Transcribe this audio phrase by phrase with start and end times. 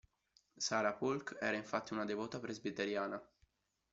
[0.57, 3.23] Sarah Polk era infatti una devota presbiteriana.